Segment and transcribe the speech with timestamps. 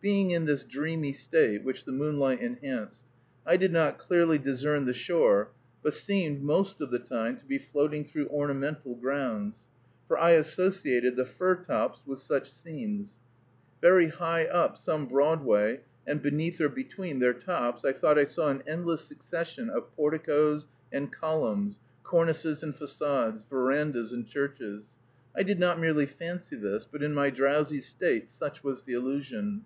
[0.00, 3.02] Being in this dreamy state, which the moonlight enhanced,
[3.44, 5.50] I did not clearly discern the shore,
[5.82, 9.64] but seemed, most of the time, to be floating through ornamental grounds,
[10.06, 13.18] for I associated the fir tops with such scenes;
[13.82, 18.48] very high up some Broadway, and beneath or between their tops, I thought I saw
[18.48, 24.86] an endless succession of porticoes and columns, cornices and façades, verandas and churches.
[25.36, 29.64] I did not merely fancy this, but in my drowsy state such was the illusion.